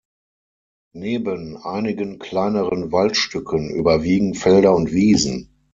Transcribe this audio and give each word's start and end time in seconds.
Neben 0.95 1.57
einigen 1.57 2.17
kleineren 2.17 2.91
Waldstücken 2.91 3.69
überwiegen 3.69 4.33
Felder 4.33 4.73
und 4.75 4.91
Wiesen. 4.91 5.51